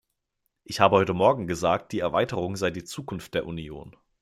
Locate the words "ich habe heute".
0.63-1.13